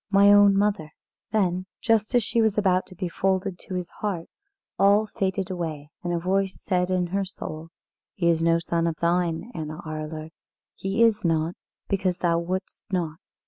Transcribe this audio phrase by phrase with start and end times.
[0.09, 0.89] my own mother!"
[1.31, 4.25] Then just as she was about to be folded to his heart,
[4.79, 7.69] all faded away, and a voice said in her soul:
[8.15, 10.31] "He is no son of thine, Anna Arler.
[10.73, 11.53] He is not,
[11.87, 13.19] because thou wouldest not.